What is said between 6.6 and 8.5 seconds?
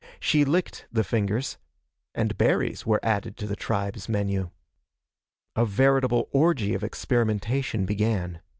of experimentation began.